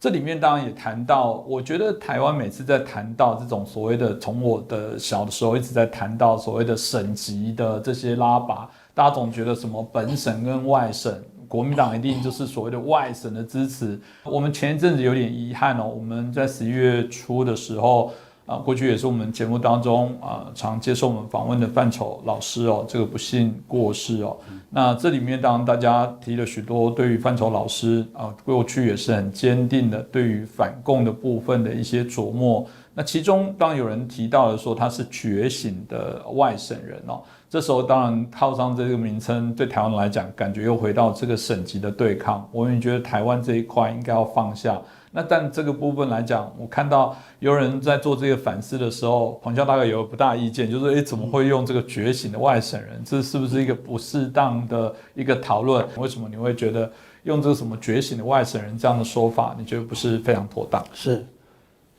[0.00, 11.14] 这里面当然也谈到，我觉得台湾每次在谈到这种所谓的，从我的小的时候一直在谈到所谓的省级的这些拉拔，大家总觉得什么本省跟外省，
[11.46, 14.00] 国民党一定就是所谓的外省的支持。
[14.24, 18.10] 我们前一阵子有点遗憾哦，我们在十一月初的时候。
[18.50, 24.36] 啊，过去也是我们节目当中啊常接受我们访问的范畴老师哦，这个不幸过世哦。
[24.70, 32.66] 那这里面当然大家提了许多对于范畴老师啊过去也是很坚定的对于反共的部分的一些琢磨。
[32.92, 42.48] 那其中当有人提到了说他是觉醒的外省人哦，这时候当然套上这个名称，对台湾来讲，感觉又回到这个省级的对抗。
[42.50, 44.76] 我也觉得台湾这一块应该要放下。
[45.12, 53.02] 那但这个部分来讲，我看到有人在做这个反思的时候，黄教大概有不大意见，就是诶，怎么会用这个觉醒的外省人？
[53.04, 55.84] 这是不是一个不适当的一个讨论？
[55.96, 56.88] 为什么你会觉得
[57.24, 60.84] 用这个什么觉醒的外省人这样的说法，你觉得不是非常妥当？
[60.92, 61.26] 是，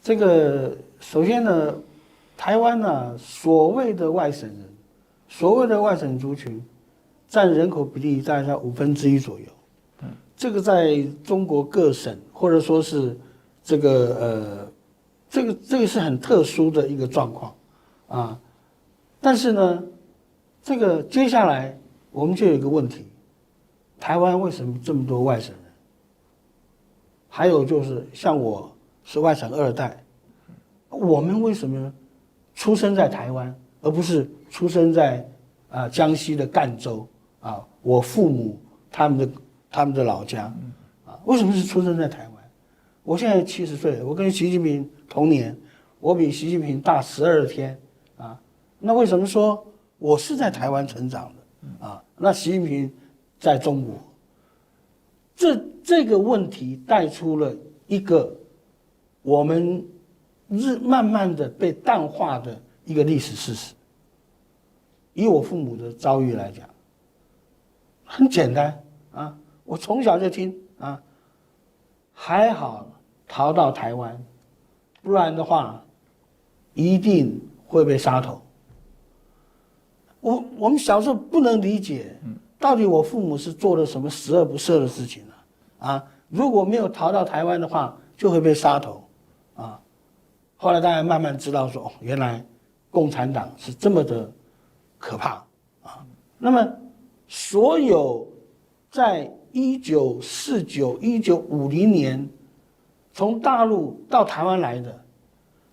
[0.02, 1.74] 这个首先呢，
[2.38, 4.70] 台湾呢所谓的外省人，
[5.28, 6.64] 所谓的外省族群，
[7.28, 9.46] 占人口比例大概在五分之一左右。
[10.34, 13.16] 这个在中国各省，或者说是
[13.62, 14.72] 这个呃，
[15.30, 17.54] 这个这个是很特殊的一个状况
[18.08, 18.40] 啊。
[19.20, 19.84] 但是呢，
[20.64, 21.78] 这个接下来
[22.10, 23.06] 我们就有一个问题：
[24.00, 25.72] 台湾为什么这么多外省人？
[27.30, 30.04] 还有就是像我是外省二代，
[30.90, 31.94] 我们为什么
[32.56, 35.24] 出生在台湾，而不是出生在
[35.70, 37.08] 啊江西的赣州
[37.40, 37.64] 啊？
[37.84, 39.30] 我父母他们的。
[39.74, 40.54] 他们的老家，
[41.06, 42.31] 啊，为什么是出生在台湾？
[43.04, 45.58] 我现在七十岁，我跟习近平同年，
[46.00, 47.80] 我比习近平大十二天，
[48.18, 48.40] 啊，
[48.80, 49.66] 那为什么说
[49.98, 51.86] 我是在台湾成长的？
[51.86, 52.92] 啊，那习近平
[53.40, 53.96] 在中国，
[55.36, 57.56] 这这个问题带出了
[57.88, 58.36] 一个
[59.22, 59.84] 我们
[60.48, 63.74] 日慢慢的被淡化的一个历史事实。
[65.14, 66.70] 以我父母的遭遇来讲，
[68.06, 69.38] 很简单啊。
[69.64, 71.02] 我从小就听啊，
[72.24, 72.86] 还好
[73.28, 74.16] 逃到台湾，
[75.02, 75.84] 不然的话，
[76.76, 78.40] 一定会被杀头。
[80.20, 82.16] 我我们小时候不能理解，
[82.60, 85.34] 到底我父母是做了什么十恶不赦的事情呢？
[85.80, 89.04] 啊，如果没有逃到台湾的话，就会被杀头，
[89.56, 89.82] 啊，
[90.58, 92.46] 后来大家慢慢知道说，原来
[92.92, 94.32] 共产党是这么的
[95.00, 95.44] 可怕
[95.82, 96.06] 啊。
[96.38, 96.72] 那么
[97.28, 98.28] 所有
[98.92, 102.30] 在一九四九、一九五零年，
[103.14, 105.04] 从大陆到台湾来的，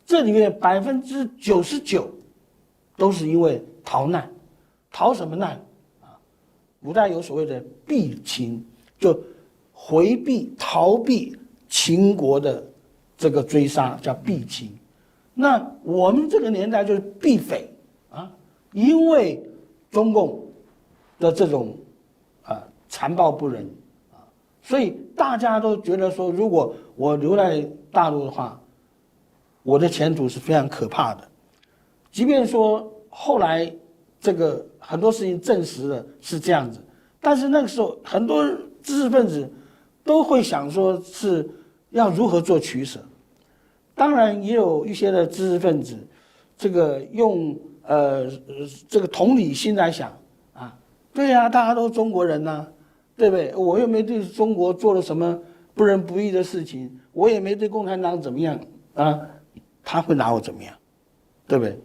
[0.06, 2.09] 这里面百分之九十九
[2.97, 4.31] 都是因为逃难，
[4.93, 5.61] 逃什么难
[6.01, 6.15] 啊？
[6.81, 8.65] 古代有所谓的避秦，
[9.01, 9.19] 就
[9.73, 11.37] 回避、逃避
[11.69, 12.65] 秦国的
[13.17, 14.71] 这个追杀，叫避秦。
[15.34, 17.69] 那我们这个年代就是避匪
[18.11, 18.31] 啊，
[18.73, 19.43] 因为
[19.91, 20.41] 中共
[21.19, 21.77] 的这种。
[22.88, 23.65] 残暴不仁，
[24.12, 24.25] 啊，
[24.62, 27.60] 所以大家都觉得说，如果我留在
[27.93, 28.60] 大陆的话，
[29.62, 31.28] 我的前途是非常可怕的。
[32.10, 33.71] 即便说后来
[34.19, 36.82] 这个很多事情证实了是这样子，
[37.21, 38.43] 但是那个时候很多
[38.82, 39.48] 知识分子
[40.03, 41.48] 都会想说是
[41.91, 42.98] 要如何做取舍。
[43.94, 45.97] 当然也有一些的知识分子，
[46.56, 48.27] 这个用呃
[48.88, 50.10] 这个同理心来想
[50.54, 50.75] 啊，
[51.12, 52.66] 对呀，大家都中国人呐。
[53.19, 53.53] 对不对？
[53.56, 55.39] 我又没对中国做了什么
[55.75, 58.59] 不仁不义的事情，我也没对共产党怎么样
[58.95, 59.21] 啊？
[59.83, 60.73] 他会拿我怎么样？
[61.47, 61.78] 对不对？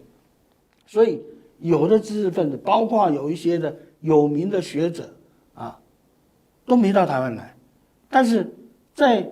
[0.86, 1.20] 所以
[1.58, 5.12] 有的知识分子，包括有一些的有名的学者
[5.54, 5.80] 啊，
[6.66, 7.56] 都没到台湾来。
[8.08, 8.54] 但是
[8.94, 9.28] 在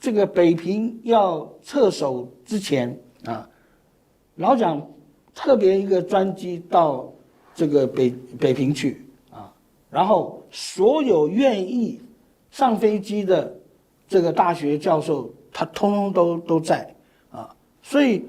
[0.00, 3.48] 这个北平要撤守之前啊，
[4.36, 4.90] 老蒋
[5.34, 7.12] 特别一个专机到
[7.54, 9.06] 这个北北平去。
[9.90, 12.00] 然后，所有愿意
[12.52, 13.52] 上飞机的
[14.06, 16.94] 这个大学教授，他通通都都在
[17.32, 17.52] 啊。
[17.82, 18.24] 所以，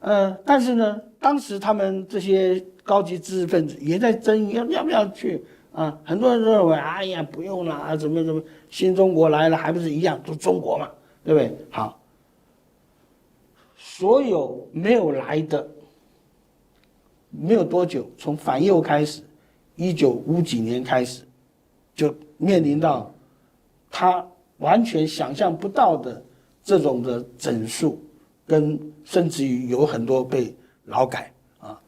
[0.00, 5.96] 呃，但是呢，当时他们这些高级知识分子也在争议要要不要去啊。
[6.04, 10.90] 很多人认为，哎呀，不用了啊，怎么怎么，新中国来了还不是一样，都中国嘛，
[11.24, 11.56] 对不对？
[11.70, 12.00] 好，
[13.76, 15.68] 所有没有来的，
[17.30, 19.22] 没有多久，从反右开始。
[19.78, 21.22] 一九五几年开始，
[21.94, 23.08] 就面临到
[23.88, 24.26] 他
[24.58, 26.20] 完全想象不到的
[26.64, 27.96] 这种的整数，
[28.44, 30.52] 跟甚至于有很多被
[30.86, 31.80] 劳改啊，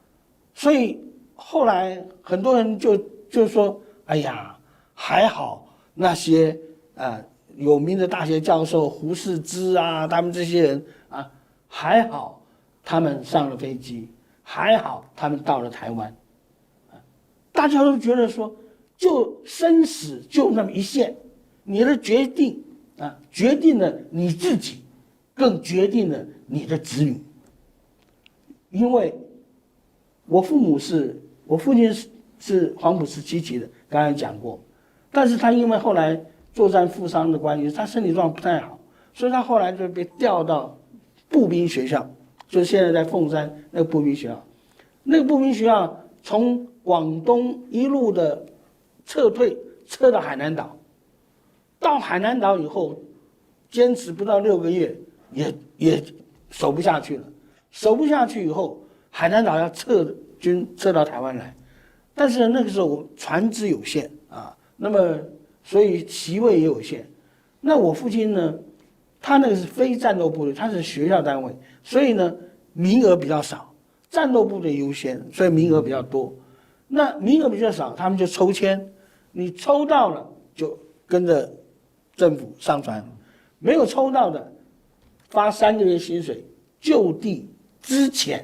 [0.54, 1.00] 所以
[1.34, 2.96] 后来很多人就
[3.28, 4.56] 就说：“哎呀，
[4.94, 6.56] 还好那些
[6.94, 7.20] 啊
[7.56, 11.28] 有名的大学教授胡适之啊，他们这些人啊，
[11.66, 12.40] 还好
[12.84, 14.08] 他们上了飞机，
[14.44, 16.14] 还好他们到了台湾，
[17.60, 18.56] 大家都觉得说，
[18.96, 21.14] 就生死就那么一线，
[21.62, 22.58] 你的决定
[22.96, 24.78] 啊，决定了你自己，
[25.34, 27.20] 更决定了你的子女，
[28.70, 29.14] 因为
[30.24, 32.08] 我父母是我父亲是
[32.38, 34.58] 是黄埔十七期的，刚才讲过，
[35.12, 36.18] 但是他因为后来。
[36.52, 38.76] 作战负伤的关系，他身体状况不太好，
[39.14, 40.76] 所以他后来就被调到
[41.28, 42.10] 步兵学校，
[42.48, 44.44] 就是现在在凤山那个步兵学校。
[45.04, 48.44] 那个步兵学校从广东一路的
[49.04, 49.56] 撤退，
[49.86, 50.76] 撤到海南岛。
[51.78, 53.00] 到海南岛以后，
[53.70, 54.94] 坚持不到六个月，
[55.32, 56.04] 也也
[56.50, 57.24] 守不下去了。
[57.70, 61.54] 守不下去以后，海南岛要撤军撤到台湾来，
[62.14, 65.18] 但是那个时候船只有限啊，那么。
[65.62, 67.06] 所以席位也有限，
[67.60, 68.58] 那我父亲呢？
[69.20, 71.54] 他那个是非战斗部队，他是学校单位，
[71.84, 72.34] 所以呢
[72.72, 73.72] 名额比较少，
[74.08, 76.32] 战斗部队优先，所以名额比较多。
[76.92, 78.84] 那名额比较少，他们就抽签，
[79.30, 80.76] 你抽到了就
[81.06, 81.48] 跟着
[82.16, 83.04] 政府上船，
[83.60, 84.52] 没有抽到的
[85.28, 86.44] 发三个月薪水，
[86.80, 87.48] 就地
[87.80, 88.42] 支遣。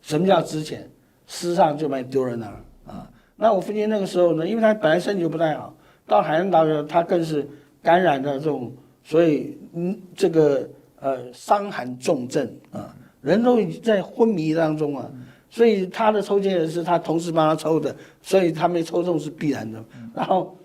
[0.00, 0.78] 什么叫支遣？
[1.26, 3.10] 师上就把你丢在那儿啊。
[3.36, 5.74] 那我父亲那个时候呢，因为他本来身体就不太好。
[6.06, 7.46] 到海南岛他更是
[7.82, 8.72] 感染的这种，
[9.02, 10.68] 所以嗯，这个
[11.00, 15.10] 呃伤寒重症啊，人都在昏迷当中啊，
[15.54, 19.84] 所以他的抽签也是他同事帮他抽的，所以他没抽中是必然的。
[20.12, 20.58] 然后，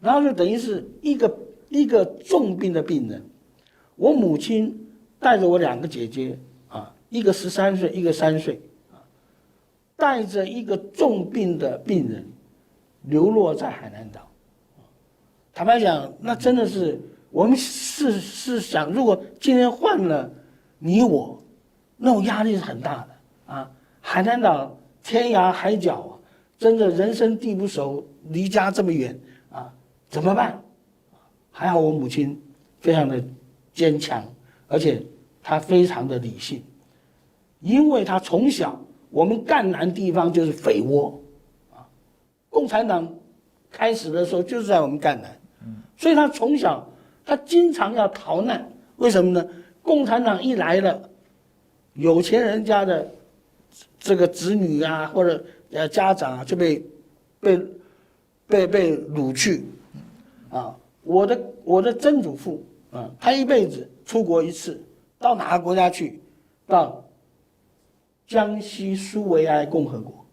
[0.00, 1.34] 然后就等于是一个
[1.70, 3.24] 一个重病的病人，
[3.96, 4.86] 我母亲
[5.18, 6.38] 带着我两个姐姐
[6.68, 8.60] 啊，一个十三岁，一个三岁
[8.92, 9.00] 啊，
[9.96, 12.22] 带着一个重病的病人
[13.04, 14.28] 流落在海南岛。
[15.54, 17.00] 坦白讲，那真的是
[17.30, 20.30] 我们是是想，如果今天换了
[20.78, 21.42] 你我，
[21.96, 23.70] 那种压力是很大的啊！
[24.14, 26.14] 海南岛天涯海角啊，
[26.56, 29.18] 真的人生地不熟，离家这么远
[29.50, 29.74] 啊，
[30.08, 30.62] 怎么办？
[31.50, 32.40] 还好我母亲
[32.78, 33.20] 非常的
[33.72, 34.24] 坚强，
[34.68, 35.02] 而且
[35.42, 36.62] 她非常的理性，
[37.58, 38.80] 因为她从小
[39.10, 41.20] 我们赣南地方就是匪窝
[41.72, 41.82] 啊，
[42.48, 43.12] 共产党
[43.68, 45.36] 开始的时候就是在我们赣南。
[45.96, 46.88] 所以她从小，
[47.26, 49.44] 她经常要逃难，为什么呢？
[49.82, 51.10] 共产党一来了，
[51.94, 53.10] 有钱人家的
[54.04, 55.42] 这个子女啊，或者
[55.72, 56.84] 呃家长啊，就被
[57.40, 57.66] 被
[58.46, 59.64] 被被掳去，
[60.50, 64.78] 啊，我的我的曾祖父啊，他一辈子出国一次，
[65.18, 66.20] 到哪个国家去？
[66.66, 67.02] 到
[68.26, 70.26] 江西苏维埃共和国，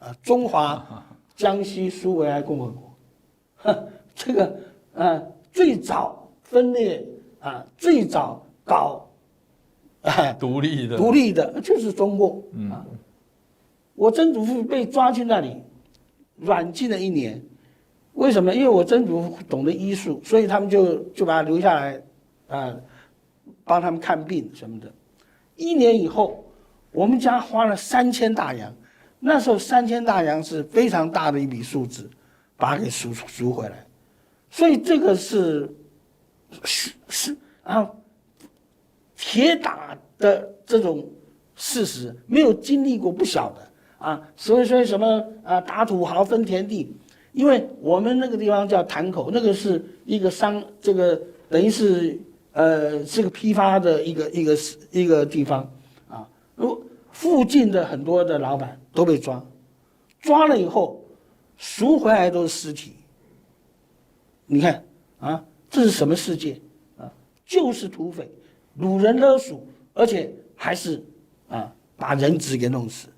[0.00, 1.06] 啊，中华
[1.36, 2.94] 江西苏维埃共和国，
[3.58, 4.60] 哼， 这个。
[4.94, 5.20] 啊，
[5.52, 7.04] 最早分裂
[7.40, 9.04] 啊，最早搞
[10.04, 12.86] 啊 独立的独立的，就是中共啊。
[13.94, 15.62] 我曾祖父被抓去那里，
[16.36, 17.42] 软禁了一年。
[18.14, 18.54] 为什么？
[18.54, 22.00] 因为我曾祖父懂得医术，所以他们就就把他留下来，
[22.46, 22.76] 啊，
[23.64, 24.92] 帮他们看病什么的。
[25.56, 26.44] 一年以后，
[26.92, 28.72] 我们家花了三千大洋，
[29.18, 32.08] 那时候三千大洋是非常大的一笔数字，
[32.56, 33.84] 把它给赎赎回来。
[34.50, 35.68] 所以这个是
[36.62, 37.90] 是是啊，
[39.34, 41.04] 铁打的这种
[41.56, 44.22] 事实，没有经历过不晓得啊。
[44.36, 46.94] 所以说什么啊，打土豪分田地，
[47.32, 51.20] 因为我们那个地方叫潭口，那个是一个商，这个
[51.50, 52.16] 等于是
[52.52, 54.56] 呃是个批发的一个一个
[54.92, 55.68] 一个地方
[56.08, 56.28] 啊。
[56.54, 56.80] 如
[57.10, 59.44] 附近的很多的老板都被抓，
[60.20, 61.04] 抓了以后
[61.56, 62.92] 赎回来都是尸体。
[64.46, 64.84] 你看
[65.18, 66.60] 啊，这是什么世界
[66.96, 67.10] 啊？
[67.44, 68.30] 就是土匪，
[68.78, 71.02] 掳人勒赎，而且还是
[71.48, 73.08] 啊把人质给弄死。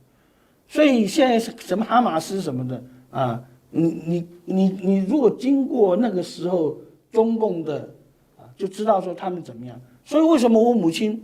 [0.69, 3.43] 所以现在是什么哈马斯什么的啊？
[3.71, 6.77] 你你你你，如果经过那个时候
[7.11, 7.89] 中共的
[8.37, 9.79] 啊，就知道说他们怎么样。
[10.05, 11.23] 所以为什么我母亲，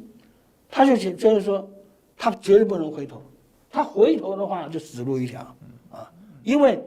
[0.68, 1.68] 他就觉觉得说，
[2.16, 3.22] 他绝对不能回头，
[3.70, 5.40] 他回头的话就死路一条
[5.90, 6.10] 啊！
[6.42, 6.82] 因为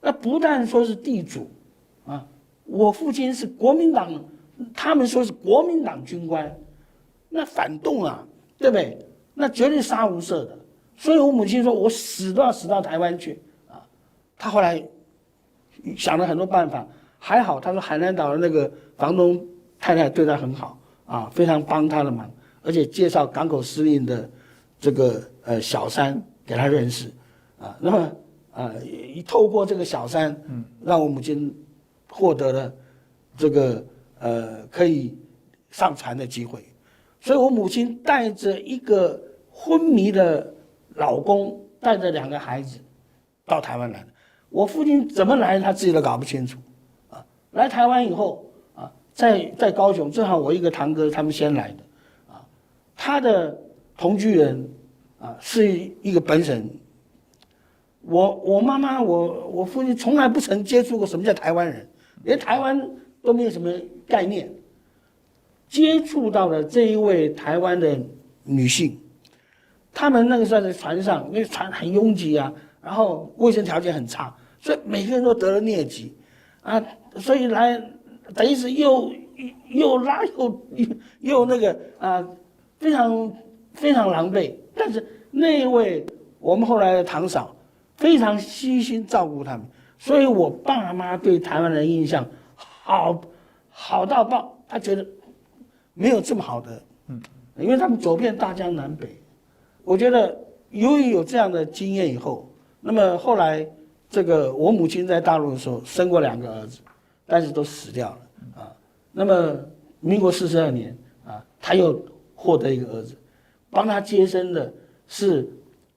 [0.00, 1.48] 那不但说是地主
[2.06, 2.26] 啊。
[2.64, 4.12] 我父亲是国民党，
[4.74, 6.52] 他们说是国民党军官，
[7.28, 8.26] 那反动啊，
[8.58, 8.98] 对不对？
[9.34, 10.58] 那绝对杀无赦的。
[10.96, 13.82] 所以我母亲说，我死都要死到台湾去啊。
[14.36, 14.82] 他后来
[15.96, 16.86] 想了很多办法，
[17.18, 19.44] 还好他说海南岛的那个房东
[19.78, 22.30] 太太对他很好啊，非常帮他的忙，
[22.62, 24.30] 而且介绍港口司令的
[24.80, 27.12] 这个呃小三给他认识
[27.58, 27.76] 啊。
[27.80, 28.12] 那么
[28.52, 28.72] 啊，
[29.14, 31.54] 一透过这个小三，嗯，让我母亲。
[32.08, 32.72] 获得了
[33.36, 33.84] 这个
[34.20, 35.18] 呃可以
[35.70, 36.64] 上船的机会，
[37.26, 40.54] 所以我母亲带着一个昏迷的
[40.94, 42.78] 老公，带着两个孩子
[43.44, 44.06] 到台湾来的。
[44.48, 46.56] 我父亲怎么来，他自己都搞不清楚
[47.10, 47.26] 啊。
[47.50, 51.78] 来台湾以后啊，在在高雄，正好我一个堂哥他们先来的
[52.32, 52.46] 啊，
[52.94, 53.60] 他的
[53.98, 54.70] 同居人
[55.18, 55.66] 啊是
[56.02, 56.70] 一个本省。
[58.02, 61.88] 我我妈妈我我父亲从来不曾接触过什么叫台湾人，
[62.22, 62.88] 连台湾
[63.20, 63.68] 都没有什么
[64.06, 64.48] 概念。
[65.68, 67.98] 接触到了这一位台湾的
[68.44, 68.96] 女性，
[69.92, 76.14] 他们那个时候在船上，那个船很拥挤啊，然后卫生条件很差，所以每个人都得了疟疾，
[76.62, 76.82] 啊，
[77.16, 77.76] 所以来
[78.32, 79.12] 等于是又
[79.68, 80.86] 又拉又又
[81.20, 82.26] 又那个啊，
[82.78, 83.32] 非常
[83.74, 84.54] 非常狼狈。
[84.74, 86.06] 但是那一位
[86.38, 87.54] 我们后来的堂嫂
[87.96, 89.66] 非常悉心照顾他们，
[89.98, 93.20] 所以我爸妈对台湾人印象好
[93.68, 95.04] 好到爆，他觉得。
[95.98, 97.22] 没有这么好的，嗯，
[97.56, 99.16] 因为他们走遍大江南北，
[99.82, 100.38] 我觉得
[100.68, 102.46] 由于有这样的经验以后，
[102.82, 103.66] 那么后来
[104.10, 106.80] 这个我母亲在大陆的时候生过两个儿子，
[107.24, 108.72] 但是都死掉了啊。
[109.10, 109.58] 那么
[110.00, 111.98] 民国四十二年啊，他又
[112.34, 113.16] 获得一个儿子，
[113.70, 114.70] 帮他接生的
[115.08, 115.48] 是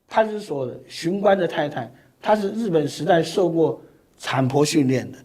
[0.07, 1.91] 派出所的巡官的太太，
[2.21, 3.81] 她是日本时代受过
[4.17, 5.17] 产婆训练的，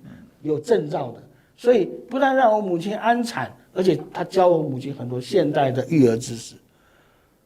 [0.42, 1.22] 有证照的，
[1.56, 3.56] 所以不但让我母亲安产。
[3.74, 6.54] 而且他教我母亲很多现代的育儿知识，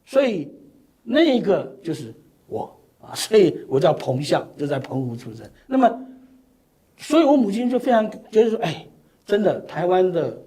[0.04, 0.46] 所以
[1.02, 2.14] 那个就是
[2.46, 2.70] 我
[3.00, 5.48] 啊，所以我叫彭相，就在澎湖出生。
[5.66, 6.06] 那么，
[6.98, 8.86] 所以我母亲就非常觉得说，哎，
[9.24, 10.38] 真的台湾的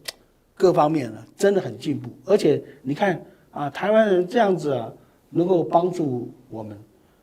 [0.54, 2.12] 各方面呢，真的很进步。
[2.26, 3.20] 而且你看
[3.50, 4.94] 啊，台湾人这样子啊，
[5.32, 6.78] 能够帮助我们，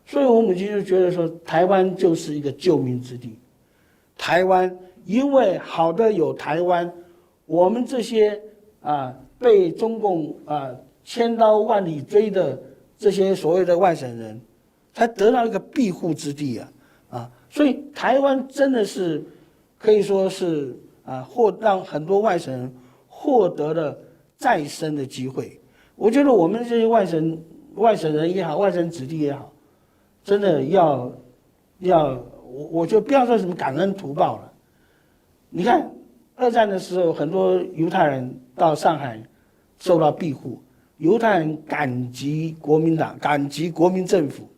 [0.04, 3.38] 所以我母亲就觉得说，台湾就是一个救命之地。
[4.16, 6.92] 台湾因为好的有台湾，
[7.46, 8.42] 我们这些。
[8.80, 12.60] 啊，被中共啊千刀万里追的
[12.96, 14.40] 这些所谓的外省人，
[14.94, 16.72] 才得到一个庇护之地啊
[17.10, 17.30] 啊！
[17.50, 19.22] 所以台湾真的是
[19.78, 22.72] 可以说是啊，获让很多外省人
[23.08, 23.98] 获得了
[24.36, 25.60] 再生的机会。
[25.96, 27.42] 我觉得我们这些外省
[27.74, 29.52] 外省人也好，外省子弟也好，
[30.22, 31.12] 真的要
[31.80, 34.52] 要我我就不要说什么感恩图报了。
[35.50, 35.90] 你看
[36.36, 38.38] 二战的时候，很多犹太人。
[38.58, 39.22] 到上海
[39.78, 40.60] 受到庇护，
[40.98, 44.48] 犹太人感激国民党，感激国民政府，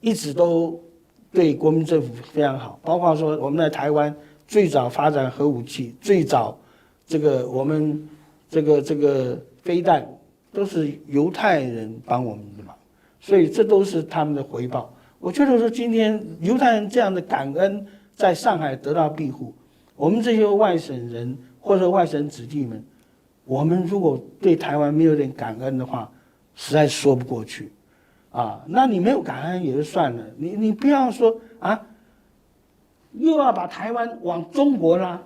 [0.00, 0.78] 一直都
[1.32, 2.78] 对国民政府非常好。
[2.82, 4.14] 包括说我们在台湾
[4.48, 6.58] 最早发展核武器，最早
[7.06, 8.08] 这个我们
[8.50, 10.04] 这个这个飞弹
[10.52, 12.74] 都是犹太人帮我们的忙，
[13.20, 14.92] 所以这都是他们的回报。
[15.20, 19.54] 我觉得说今天犹太人这样的感恩在上海得到庇护，
[19.94, 22.84] 我们这些外省人或者外省子弟们。
[23.46, 26.10] 我们如果对台湾没有点感恩的话，
[26.56, 27.70] 实在说不过去，
[28.32, 31.80] 啊，那你没有感恩也就算了，你你不要说啊，
[33.12, 35.22] 又要把台湾往中国拉，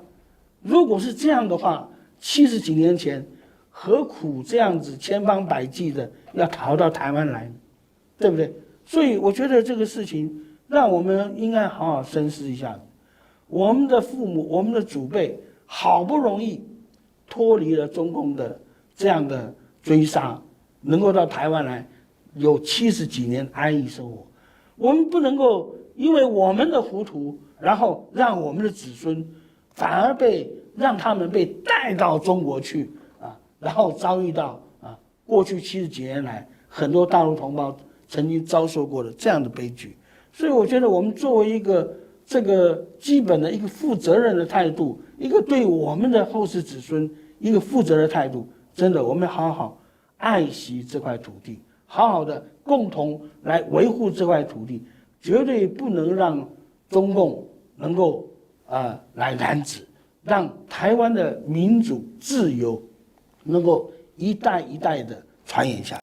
[0.61, 3.27] 如果是这样的话，七十几年前
[3.71, 7.51] 何苦这样子千方百计的要逃到台湾来，
[8.19, 8.55] 对不对？
[8.85, 10.31] 所以我觉得这个事情
[10.69, 12.79] 让我们应该好好深思一下，
[13.47, 16.63] 我们的父母、我们的祖辈好不容易。
[17.31, 18.61] 脱离了中共的
[18.95, 20.39] 这样的追杀，
[20.83, 21.89] 能够到台湾来，
[22.35, 24.27] 有七十几年安逸生活。
[24.77, 29.27] 我们不能够因为我们的糊涂，然后让我们的子孙
[29.73, 37.77] 反而被让他们被带到中国去啊，然后遭遇到啊过去七十几年来很多大陆同胞
[38.09, 39.97] 曾经遭受过的这样的悲剧。
[40.33, 41.95] 所以我觉得我们作为一个
[42.31, 45.03] 这个基本的一个负责任的态度。
[45.19, 47.11] 一个对我们的后世子孙
[47.41, 49.77] 一个负责的态度，真的，我们好好
[50.17, 54.85] 爱惜这块土地，好好的共同来维护这块土地，
[55.21, 56.49] 绝对不能让
[56.89, 57.45] 中共
[57.75, 58.29] 能够
[58.65, 59.85] 啊来染指，
[60.23, 62.81] 让台湾的民主自由
[63.43, 65.99] 能够一代一代的传延下。